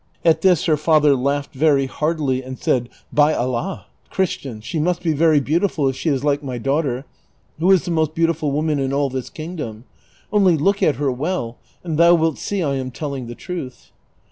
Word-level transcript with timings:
At 0.25 0.41
this 0.41 0.65
her 0.65 0.77
father 0.77 1.15
laughed 1.15 1.53
very 1.53 1.85
heartily 1.85 2.41
and 2.41 2.57
said," 2.57 2.89
By 3.13 3.35
Allah, 3.35 3.85
Chris 4.09 4.35
tian, 4.35 4.59
she 4.61 4.79
must 4.79 5.03
be 5.03 5.13
very 5.13 5.39
beautiful 5.39 5.87
if 5.87 5.95
she 5.95 6.09
is 6.09 6.23
like 6.23 6.41
my 6.41 6.57
daughter, 6.57 7.05
who 7.59 7.69
is 7.71 7.85
the 7.85 7.91
most 7.91 8.15
beautiful 8.15 8.51
woman 8.51 8.79
in 8.79 8.93
all 8.93 9.11
this 9.11 9.29
kingdom: 9.29 9.83
only 10.33 10.57
look 10.57 10.81
at 10.81 10.95
her 10.95 11.11
well 11.11 11.57
and 11.83 11.99
thou 11.99 12.15
wilt 12.15 12.39
see 12.39 12.63
I 12.63 12.77
am 12.77 12.89
telling 12.89 13.27
the 13.27 13.35
truth." 13.35 13.91